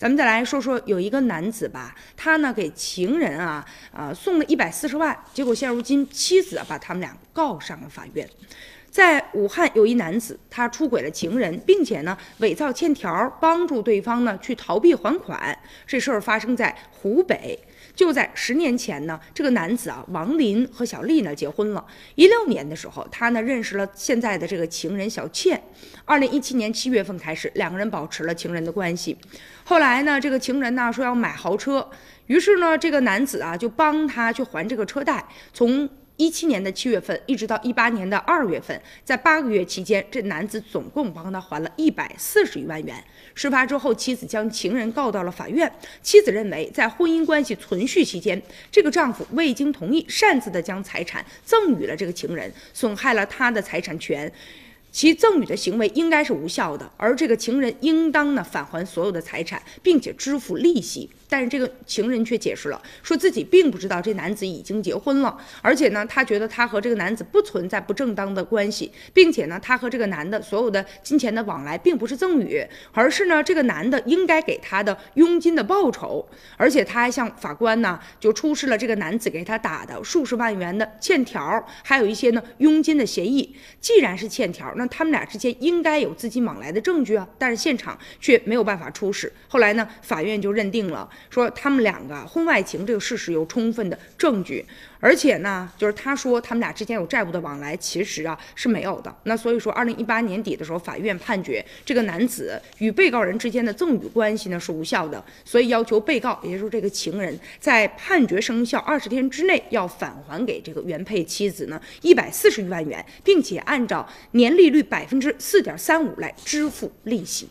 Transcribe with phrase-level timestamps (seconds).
[0.00, 8.26] 咱们再来说说有一个男子吧，他呢给情人啊啊送了一百四十万，结果现如今妻子把他们俩告上了法院。
[8.90, 15.56] 在武汉有一男子，他出轨了情人，并且呢伪造欠条，帮助对方呢去逃避还款。
[15.86, 17.58] 这事儿发生在湖北。
[17.92, 21.84] 就在十年前呢，这个男子啊，王林和小丽呢结婚了。
[22.14, 25.60] 一六年的时候，他呢认识了现在的这个情人小倩。
[26.04, 29.16] 二零一七年七月份开始，两个人保持了情人的关系。
[29.64, 31.86] 后来呢，这个情人呢说要买豪车，
[32.26, 35.26] 于是呢，这个男子啊就帮他去还这个车贷。
[35.52, 35.88] 从
[36.20, 43.02] 一七年的七月份，一直到一八年的二月份，在八个月期间，这男子总共帮他还了一百四十余万元。
[43.34, 45.72] 事发之后，妻子将情人告到了法院。
[46.02, 54.30] 妻子认为，在婚姻关系存续期间，这个丈夫未经同意擅自的将财产赠与了这个情人，损害了他的财产权。
[54.92, 61.08] 其赠与的行为应该是无效的，而这个情人应当呢返还所有的财产，并且支付利息。
[61.28, 76.28] 但是这个情人却解释了，说自己并不知道这男子已经结婚了，而且呢，他觉得他和这个男子不存在不正当的关系，并且呢，他和这个男的所有的金钱的往来并不是赠与，而是呢，这个男的应该给他的佣金的报酬。
[76.56, 83.54] 而且他还向法官呢就出示了这个男子给他打的数十万元的欠条，还有一些呢佣金的协议。
[83.80, 89.30] 既然是欠条，那他们俩之间应该有资金往来的证据啊，但是现场却没有办法出示。
[89.46, 94.64] 后来呢，法院就认定了，说他们两个婚外情这个事实有充分的证据。
[95.00, 99.14] 而且呢，就是他说他们俩之间有债务的往来，其实啊是没有的。
[99.24, 117.48] 那所以说，二零一八年底的时候，法院判决这个男子与被告人之间的赠与关系呢是无效的，所以要求被告，也就是这个情人，在判决生效二十天之内要返还给这个原配妻子呢一百四十余万元，并且按照年利率百分之四点三五来支付利息。